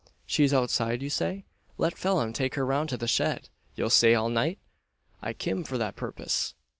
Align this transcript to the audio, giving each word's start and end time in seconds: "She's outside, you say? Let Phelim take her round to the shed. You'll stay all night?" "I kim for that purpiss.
"She's 0.25 0.51
outside, 0.51 1.03
you 1.03 1.11
say? 1.11 1.45
Let 1.77 1.95
Phelim 1.95 2.33
take 2.33 2.55
her 2.55 2.65
round 2.65 2.89
to 2.89 2.97
the 2.97 3.07
shed. 3.07 3.49
You'll 3.75 3.91
stay 3.91 4.15
all 4.15 4.29
night?" 4.29 4.57
"I 5.21 5.33
kim 5.33 5.63
for 5.63 5.77
that 5.77 5.95
purpiss. 5.95 6.55